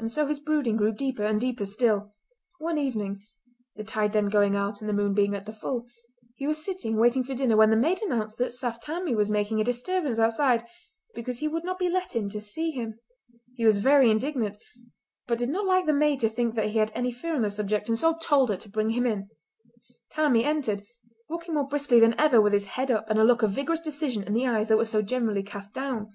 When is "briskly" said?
21.68-22.00